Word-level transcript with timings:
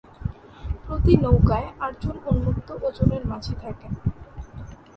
প্রতি 0.85 1.13
নৌকায় 1.23 1.67
আট 1.85 1.93
জন 2.03 2.15
উন্মুক্ত 2.31 2.67
ওজনের 2.85 3.23
মাঝি 3.31 3.53
থাকেন। 3.63 3.93